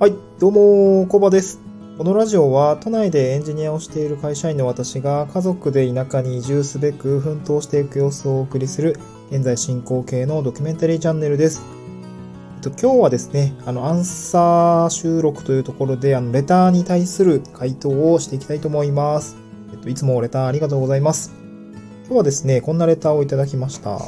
[0.00, 1.60] はい、どうも、コバです。
[1.98, 8.98] このラジオは都内でエンジニアをしている会社員の私が家族で田舎に移住すべく奮闘していく様子をお送りする
[9.30, 11.60] 現在進行形のドキュメンタリーチャンネルです。
[12.56, 19.36] えっと、今日はですね、あの、アンサー収録というところで、あの、レターに対する回答をしていきたいと思います。
[19.70, 21.30] えっと、いつもレターありがとうございます。
[22.06, 24.00] 今日はですね、こんなレターをいただきました。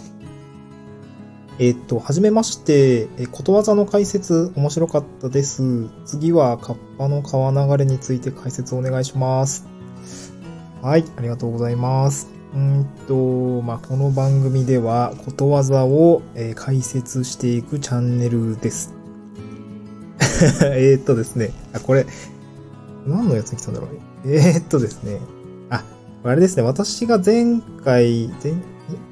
[1.62, 5.88] えっと、はじめまして、えことわざの解説面白かったです。
[6.04, 9.68] 次はカッパの川流れについて解説お願いします。
[10.82, 12.28] はい、ありがとうございます。
[12.52, 18.92] うんと、まあ、この番組ではことわざを、え解説していくチャンネルです。
[20.66, 22.06] えっとですね、あ、これ、
[23.06, 23.90] 何のやつに来たんだろう
[24.28, 25.20] えーっとですね、
[25.70, 25.84] あ、
[26.24, 28.54] これあれですね、私が前回、前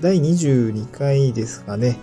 [0.00, 1.96] 第22回ですかね、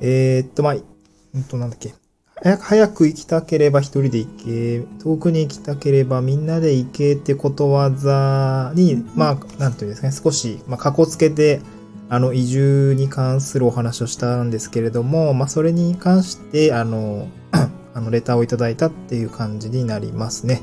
[0.00, 1.94] えーっと、まあ、うんと、なんだっけ。
[2.42, 11.60] 早く、早く行きたければ一人で行け、遠くに行きたければみんなで行けってことわざに、まあ、なんていうんですかね、少し、まあ、かこつけて、
[12.08, 17.28] あの、移住に関するお話をしたんですけれども、まあ、それに関して、あの、
[17.94, 20.62] あの、レターをいただいたっていう感じになりますね。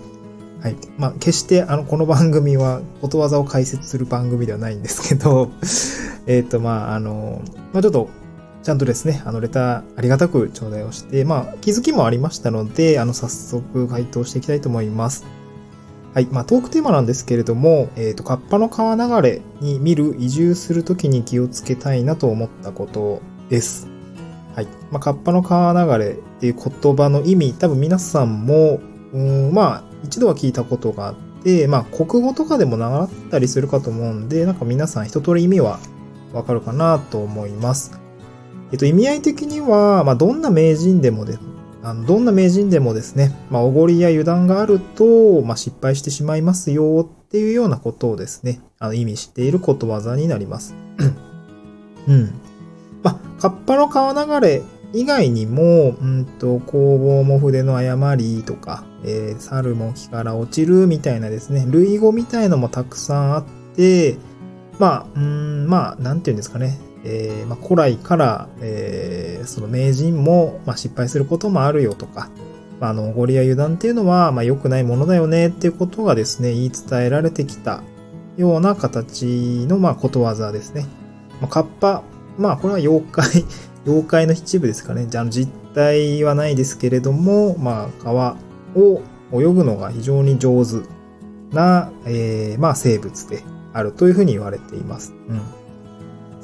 [0.61, 0.75] はい。
[0.97, 5.52] まあ、決して、あの、この番組は、ことわざを解説する番組ではないんですけど、
[6.25, 8.09] えっと、まあ、あの、まあ、ちょっと、
[8.63, 15.25] ちゃんとですね、あの、レターありがたく頂戴をして、まあ、気づきもありましたので、あの、早速回答していきたいと思います。
[16.14, 16.25] はい。
[16.31, 23.88] まあ、トークテーマなんですけれども、えっ、と、カッパの川流れに見る移住するときに気をつけたいなと思ったことです。
[24.55, 24.67] はい。
[24.92, 28.80] まあ、カッパの川流れっていう言葉の意味、多分皆さんも、
[29.14, 35.80] うんまあ、一度は聞いたことがあって、まあ、国語とかでも習ったりするかと思うんで、なんか皆さん一通り意味は
[36.33, 38.06] わかるかなと思います。
[38.71, 41.37] えっと、意味合い的には、まあ、どんな名人でもで、
[41.83, 50.75] あのどんな名人でもですね、まあ、おごりや油断があると、まあ、失敗してしまいますよっていうようなことをですね、あの意味していることわざになります。
[52.08, 52.33] うん。
[53.03, 54.61] まあ、カッパの川流れ
[54.93, 64.17] 以外にも、うんと、工房も筆の誤りとか、えー、猿も木から落ちるみたいなですね、類語みたいのもたくさんあって、
[64.80, 66.80] まあ、うん、まあ、なんていうんですかね。
[67.03, 72.30] えーまあ、古来から、えーその名人も、まあ、失敗することもあるよとか、
[72.80, 77.81] まあ、あの、おごりや油断っていうのは、まあ、良くないものだよねっていうことがですね、言い伝えられてきた
[78.36, 80.86] ような形の、まあ、ことわざですね。
[81.41, 82.03] まあ、カッパ、
[82.37, 83.45] まあ、これは妖怪、
[83.86, 85.07] 妖怪の一部ですかね。
[85.09, 88.37] じゃあ、実態はないですけれども、まあ、川
[88.75, 89.02] を
[89.33, 90.81] 泳ぐのが非常に上手
[91.55, 93.43] な、えーまあ、生物で
[93.73, 95.13] あるというふうに言われています。
[95.30, 95.41] うん。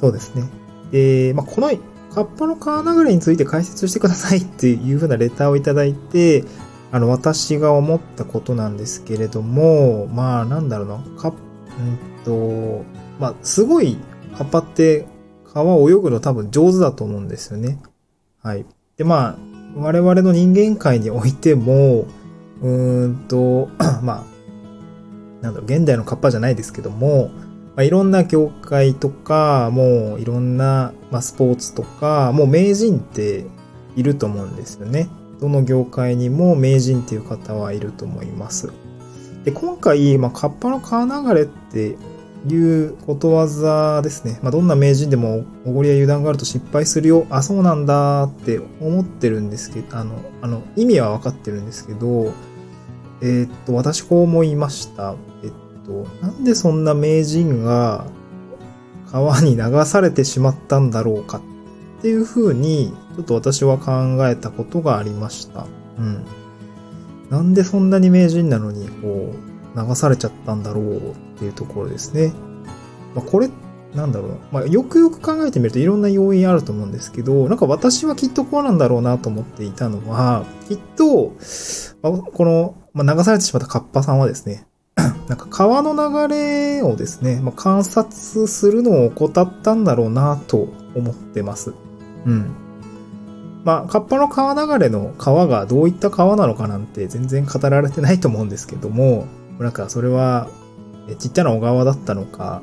[0.04, 0.44] そうですね。
[0.92, 1.70] で、まあ、この
[2.14, 6.44] カッパの川流れについて解説してくださいっていうふうなレターをいただいて、
[6.92, 11.36] あの、私が思ったことなんですけれども、まあ、なんだろうな、カッ、う
[12.22, 12.84] んと、
[13.18, 13.98] まあ、すごい
[14.38, 15.08] カッパって
[15.54, 17.82] 川を泳ぐの多分上手だと思うんですよね。
[18.42, 18.66] はい。
[18.98, 19.38] で、まあ、
[19.78, 22.08] 我々の人間界においても、
[22.62, 23.70] うーんと、
[24.04, 27.32] まあ、なんだろう、現代のカッパじゃないですけども、
[27.76, 33.46] まあ、いろんな業界とか、もういろんな、まあ、スポーツとか、もう名人って
[33.96, 35.10] いると思うんですよね。
[35.42, 38.72] どの業界にも名人っていう方はいると思います。
[39.44, 41.98] で、今回、まあ、カッパの川流れって
[42.48, 44.40] いうことわざですね。
[44.42, 47.26] まあ、どんな名人でもおごりや油断があると失敗するよ。
[47.30, 52.32] あ、そうなんだって思ってるんですけど、あの、あの、意味はわかってるんですけど、
[53.22, 55.16] えーっと、私こう思いました。
[55.44, 55.52] えっ
[55.86, 58.06] と、なんでそんな名人が
[59.12, 65.68] 川に流されてしまったんだろうかっていうふうに、ちょっと私は考えたことがありました。
[65.98, 66.26] うん。
[67.30, 72.34] なんでそんなに名人なのに、こう、流されちゃったんだろうっていうところですね。
[73.16, 73.50] まあ、これ、
[73.96, 74.38] なんだろうな。
[74.52, 81.34] まあ、よくよく考えてみるといろんな要因あると思うんですけど、なんか私はきっとこうなんだろうなと思っていたのは、きっと、
[82.02, 84.66] まあこの、ま、流されてしまったカッパさんはですね、
[85.28, 91.74] なんか川の流れをですね、まあ、観察するのを怠ったんだろうなと思ってます。
[92.26, 92.56] うん。
[93.64, 99.26] まあ、カッパの川流れの川がどういった川なのかなんて全然語られてないと思うんですけども、
[99.60, 100.50] なんかそれは、
[101.20, 102.62] ちっちゃな小川だったのか、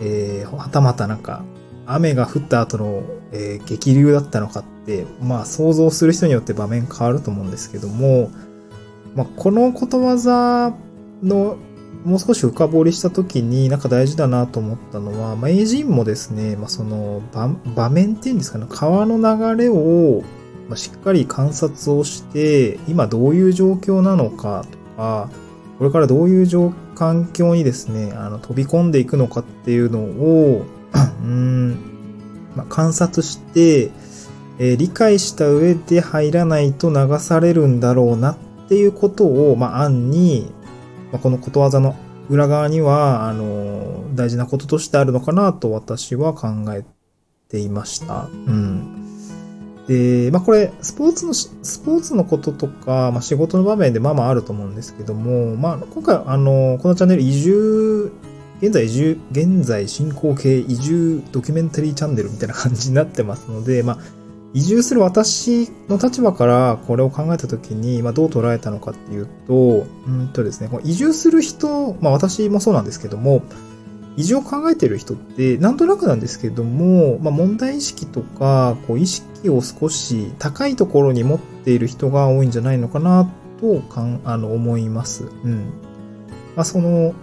[0.00, 1.44] えー、はたまたなんか、
[1.86, 3.02] 雨が降った後の、
[3.32, 8.30] えー激流だったのかって、まあ想像する人によって場面変わると思うんですけども、
[9.14, 10.74] まあ、このことわざ
[11.22, 11.56] の
[12.04, 17.22] もう少し深掘りした時になんか大事だなと思ったのは、まあ、名人もですね、まあ、その
[17.74, 20.22] 場面っていうんですかね、川の流れを、
[20.74, 25.30] しっかり観察をして、今どういう状況なのかとか、
[25.78, 30.64] これからどういう環境にですね、あの飛び込んでいくのかっていうのを、
[31.22, 31.70] うん、
[32.56, 33.90] まあ、観察して、
[34.58, 38.36] えー、理解した上で入らないと流されるんだろうなっ
[38.68, 40.52] ていうことを、まあ、案に、
[41.12, 41.94] まあ、このことわざの
[42.28, 46.84] 裏側には、あの、大事なこととしてあるのかなと私は考え
[47.48, 48.28] ていました。
[48.32, 49.02] うん。
[49.86, 51.50] で、まあこれ、スポーツの、ス
[51.84, 58.12] ポーツのこととか、まあ仕事の場面でまあまああると思うんですけども、まあ今回、あの、このチャンネル移住、
[58.62, 63.98] 現在移住、現在進行形移住ドキュメンタリーチャンネルみたいな感じになってますので、まあ
[64.54, 73.42] 移住する私の立場からこれを考えたときに、まあ、どう捉えたのかっていうと、うんとですね、移住する人、まあ私もそうなんですけども、
[74.16, 85.24] 移住を考えている人って、なんとなくなんですけども、まあ問題意識とか、こう意識を少し高いところに持っている人が多いんじゃないのかなとかんあの思います。
[85.44, 85.72] うん。
[86.56, 87.14] まあその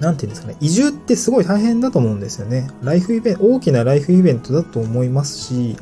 [0.00, 2.68] なんていうんですかね、移住ってすごい大変だと思うんですよね。
[2.82, 5.76] ライフイベント、大きなライフイベントだと思いますし、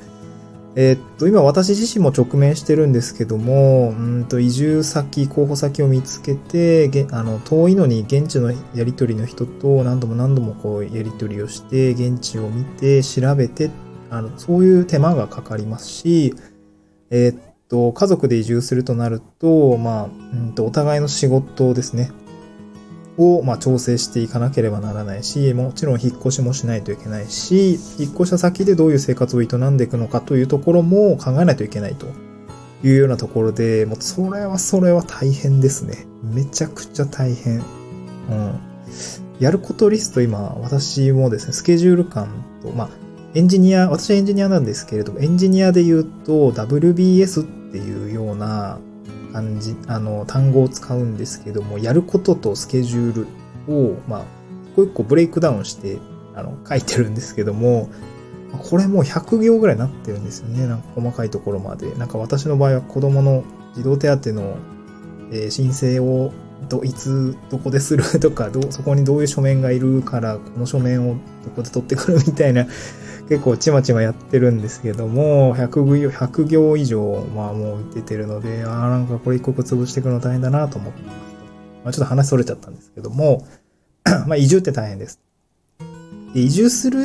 [0.76, 13.70] えー、っと、今私自身も直面してるんですけども、うんと移住先、候補先を見つけて、あの遠いのに現地のやりとりの人と何度も何度もこうやりとりをして、現地を見て、調べて、
[14.10, 16.34] あのそういう手間がかかりますし、
[17.10, 22.10] えー、っと、家族で移住するとなると、まあ、うんとお互いの仕事ですね。
[23.16, 32.06] を、まあ、調整していかなければならないし、もちろん引っ越しもしないといけないし、引っ越した先でどういう生活を営んでいくのかというところも考えないといけないと
[32.82, 36.06] いうようなところで、もうそれはそれは大変ですね。
[36.22, 37.58] めちゃくちゃ大変。
[37.58, 37.64] うん。
[39.40, 42.90] やることリスト今、私もですね、スケジュール感と、まあ、
[43.34, 48.78] エンジニア、私はエンジニアなんですけれども、エンジニアで言うと WBS っていうような、
[49.34, 53.26] 感じ、あの、単語を使うんですけども、やることとスケジュー
[53.69, 54.25] ルを、まあ、
[54.72, 55.98] 一個一個ブレイクダウンして、
[56.36, 57.90] あの、書いてるんですけども、
[58.70, 60.69] これもう100行ぐらいになってるんですよね。
[60.69, 61.92] なんか細かいところまで。
[61.94, 63.42] なんか私の場合は子供の
[63.75, 64.56] 児童手当の、
[65.32, 66.32] え、申請を
[66.68, 72.66] ど、いつ、どこでするとか、ど、そこにどういう書面がいるから、この書面をどこで取ってくるみたいな
[73.28, 81.16] 結構ちまちまやってるんですけども、100行 ,100 行以上、まあもう出てるので、ああ、なんかこれ一個一個潰していくの大変だなと思ってます。
[81.84, 83.46] まあちょっと話それちゃったんですけども、
[84.26, 85.20] まあ移住って大変です。
[86.34, 86.98] で、移住する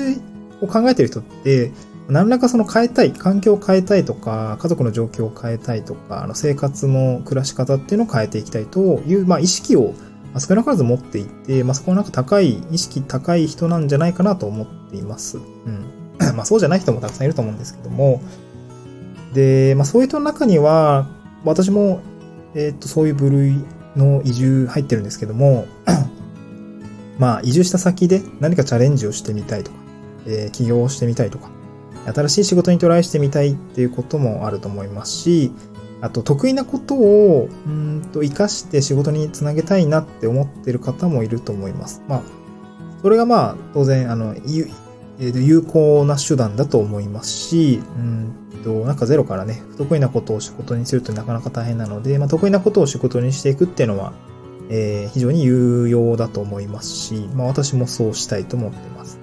[0.61, 1.71] を考えてる人って、
[2.09, 9.93] 何らかその変えたい、環境を変えたいとか、家族の状況を変えたいとか、あの生活の暮らし方っていうのを変えていきたいという、まあ意識を
[10.37, 15.37] 少なからず持っていて、まあそこはなんか高い、意識高い人なんじゃないかなと思っています。
[15.37, 15.45] うん。
[16.35, 18.21] まあそうじゃない人もたくさんいると思うんですけども、
[19.33, 21.07] で、まあそういう人の中には、
[21.45, 22.01] 私も、
[22.55, 23.63] えっ、と、そういう部類
[23.95, 25.67] の移住入ってるんですけども、
[27.19, 29.77] まあ移住した先で何かチャレンジをしてみたいとか、
[30.25, 31.51] えー、起業をしてみたいとか、
[32.13, 35.51] 新しい仕事にトライしてみたいっていうこともあると思いますし、
[36.01, 42.01] あと得意なことを、うんと活かして仕事につなげたいなって思ってる方もいると思います。
[42.07, 42.21] まあ、
[43.01, 48.33] それがまあ当然、あの、えー、有効な手段だと思いますし、うん
[48.63, 54.13] と、なんかゼロからね、不得意なことを仕事にするとなかなか大変なので、まあ、得意なことを仕事にしていくっていうのは、
[54.69, 59.18] えー、非常に有用だと思いますし、まあ私もそうしたいと思ってます。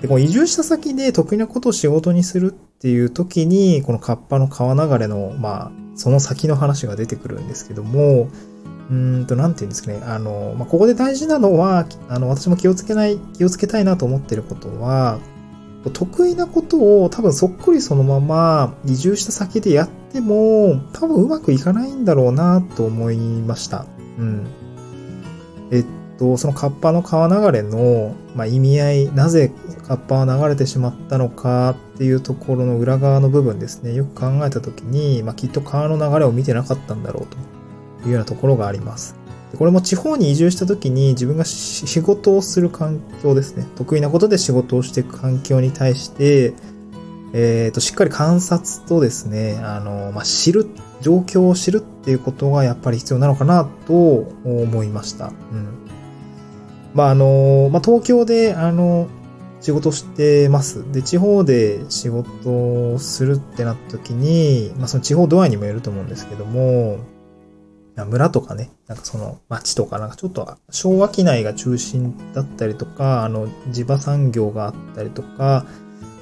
[0.00, 8.28] で、この移住した先で得意なことを仕事にするっていう時に、このカッパの川流れの、まあ、その先の話が出てくるんですけども、
[8.90, 10.00] うんと、なんて言うんですかね。
[10.04, 15.18] あの、まあ、ここで大事なのは、あの、私も気をつけない、気をつけたいなと思ってることは、
[15.92, 23.86] 得意なことを多分そっくりそのまま移住した先でやっても、多分うまくいかないんだろうなと思いました。
[24.18, 24.46] うん。
[25.70, 25.84] えっ
[26.18, 29.52] と、そのカッパの川流れの、まあ、意味合い、なぜ
[29.86, 33.94] カッパは流れてしまったのかっていうところの裏側の部分ですね。
[33.94, 37.58] よく考えたときに、まあ、きっと川の流れを見てなかったんだろうと。
[38.04, 39.16] いうようなところがあります。
[39.56, 43.66] これも地方に移住した時に自分が仕事をする環境ですね。
[43.76, 46.54] 得意なことで仕事をしていく環境に対して、
[47.32, 50.68] えっ、ー、と、しっかり観察とですね、あの、まあ、知る、
[51.00, 53.92] 状況を知るっていうことがやっぱり必要なのかなと
[54.44, 55.26] 思いました。
[55.26, 55.87] うん。
[56.98, 59.06] まあ、あの、まあ、東京で、あの、
[59.60, 60.84] 仕事してます。
[60.90, 66.98] で、地方で仕事をするってなった時に、まあ、その地方度合いにもよると思うんですけども、
[67.94, 75.66] 村とかね、なんかその町とか、なんかちょっと昭和機内が中心だったりとか、あの地場産業があったりとか、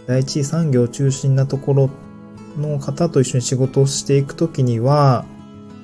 [0.06, 1.90] 第一産業中心なところ
[2.58, 5.24] の方と一緒に仕事をしていくときには、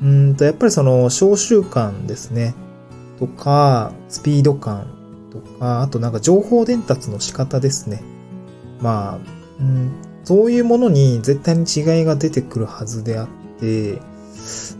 [0.02, 2.54] うんと、やっぱりその、召集感ですね。
[3.22, 4.88] とか、スピード感
[5.30, 8.02] とか、あとなんか情報伝達の仕方ですね。
[8.80, 9.18] まあ、
[9.60, 9.92] うん、
[10.24, 13.28] そういうものに絶対に違いが出てくるはずであっ
[13.60, 14.00] て、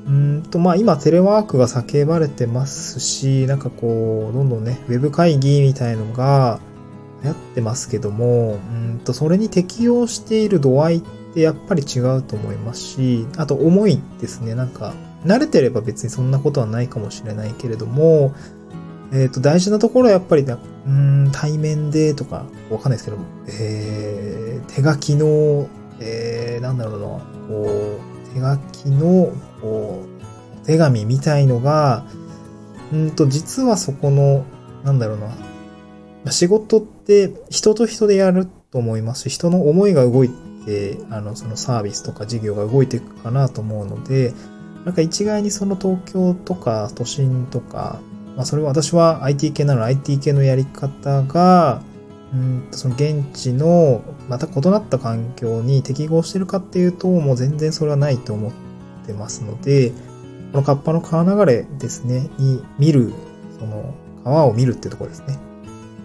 [0.08, 6.58] うんと、まあ今テレワークが叫ばれてますし、なんかこう、どんどんね、ウェブ会議みたいのが
[7.22, 14.56] 流行ってますけども、うんと、それに適用している度合いってやっぱり違うと思いますし、あと重いですね。
[14.56, 18.34] なんか、慣れてれば別にそんなことはないかもしれないけれども、
[19.12, 25.68] えっ、ー、と、大事なところはやっぱりうん、対面でとか、わかんないですけど、えー、手書きの、
[26.00, 27.06] えー、なんだろうな、
[27.48, 30.02] こう、手書きの、こ
[30.62, 32.04] う、手紙みたいのが、
[32.92, 34.44] うんと、実はそこの、
[34.82, 35.18] なんだろう
[36.24, 40.30] な、仕事って人と人でやると思いますし、人の思いが動い
[40.64, 44.32] て、あの、そのサービスとか事業が動いていくかなと思うので、
[44.84, 48.00] なんか一概にその東京とか都心とか、
[48.36, 51.82] まあそれは私は IT 系なの IT 系のやり方が、
[52.32, 58.52] うんとその現地のまた異なった環境に適合してるかっていうと、もう全然それはないと思っ
[59.06, 59.92] てますので、
[60.52, 63.12] このカッパの川流れですね、に見る、
[63.58, 65.38] その川を見るっていうところですね。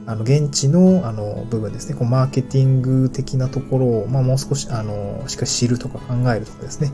[0.05, 1.96] あの、現地の、あの、部分ですね。
[1.96, 6.93] こう、マーケティング的なところを、まあ、もう少し、あの、しっかり知るとか考えるとかですね。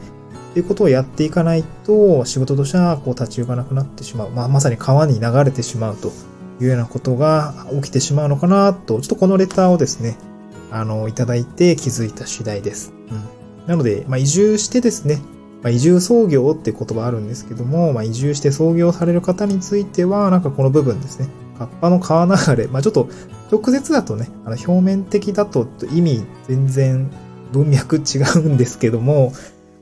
[0.54, 4.30] っていうことをやっていかないと、仕事としてはこう立ち行かなくなってしまう。
[4.30, 6.10] まあ、まさに川に流れてしまうと
[6.62, 10.16] いうようなことが起きてしまうのかなと、ちょっとこのレターをですね、
[10.70, 12.94] あの、いただいて気づいた次第です。
[13.10, 13.68] うん。
[13.68, 15.22] なので、まあ、移住してですね、
[15.64, 23.10] まあ、移住創業って言葉あるんですけども、まあ、移住して創業される方については、なんかこの部分ですね、カッパの川流れ、まあ、ちょっと
[23.52, 27.10] 直接だとね、あの表面的だと意味全然
[27.52, 29.34] 文脈違うんですけども、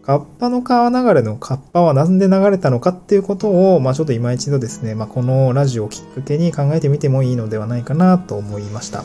[0.03, 9.03] カッパの川流れのカッパはなんで流れたのかっていうことを、まあちょっと今一度ですね、まあこのラジオをきっかけに考えてみてもいいのではないかなと思いました。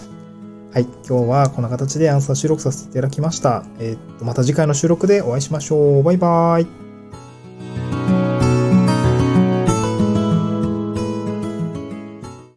[0.72, 0.84] はい。
[1.08, 3.64] 今日はこんな形でアンサー収録させていただきました。
[3.78, 6.02] えー、っと、また次回の収録でお会いしましょう。
[6.02, 6.85] バイバーイ。